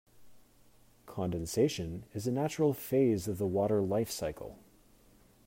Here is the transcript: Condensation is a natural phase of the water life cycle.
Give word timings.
Condensation 1.05 2.05
is 2.15 2.25
a 2.25 2.31
natural 2.31 2.73
phase 2.73 3.27
of 3.27 3.37
the 3.37 3.45
water 3.45 3.83
life 3.83 4.09
cycle. 4.09 4.57